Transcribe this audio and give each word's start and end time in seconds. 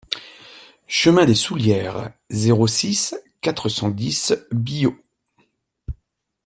Chemin 0.87 1.27
des 1.27 1.35
Soullieres, 1.35 2.11
zéro 2.31 2.65
six, 2.65 3.15
quatre 3.39 3.69
cent 3.69 3.89
dix 3.89 4.33
Biot 4.51 4.97